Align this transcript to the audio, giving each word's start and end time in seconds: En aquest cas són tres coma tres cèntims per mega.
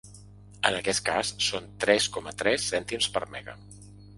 En 0.69 0.77
aquest 0.77 1.03
cas 1.09 1.33
són 1.49 1.67
tres 1.85 2.09
coma 2.17 2.35
tres 2.43 2.67
cèntims 2.73 3.11
per 3.19 3.25
mega. 3.37 3.59